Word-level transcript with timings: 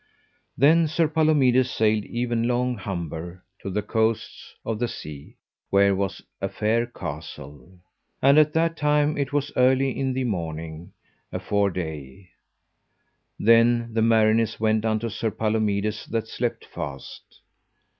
Then 0.57 0.87
Sir 0.87 1.07
Palomides 1.07 1.69
sailed 1.69 2.05
evenlong 2.05 2.75
Humber 2.75 3.43
to 3.61 3.69
the 3.69 3.83
coasts 3.83 4.55
of 4.65 4.79
the 4.79 4.87
sea, 4.87 5.35
where 5.69 5.95
was 5.95 6.23
a 6.41 6.49
fair 6.49 6.87
castle. 6.87 7.77
And 8.19 8.39
at 8.39 8.51
that 8.53 8.75
time 8.75 9.15
it 9.15 9.31
was 9.31 9.51
early 9.55 9.91
in 9.95 10.13
the 10.13 10.23
morning, 10.23 10.93
afore 11.31 11.69
day. 11.69 12.31
Then 13.39 13.93
the 13.93 14.01
mariners 14.01 14.59
went 14.59 14.85
unto 14.85 15.07
Sir 15.07 15.29
Palomides 15.29 16.07
that 16.07 16.27
slept 16.27 16.65
fast. 16.65 17.41